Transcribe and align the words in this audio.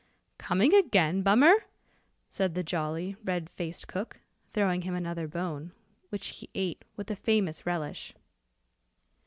"Coming 0.39 0.73
again, 0.73 1.21
Bummer?" 1.21 1.53
said 2.31 2.55
the 2.55 2.63
jolly, 2.63 3.17
red 3.23 3.51
faced 3.51 3.87
cook, 3.87 4.19
throwing 4.51 4.81
him 4.81 4.95
another 4.95 5.27
bone, 5.27 5.73
which 6.09 6.29
he 6.39 6.49
ate 6.55 6.83
with 6.95 7.11
a 7.11 7.15
famous 7.15 7.67
relish. 7.67 8.15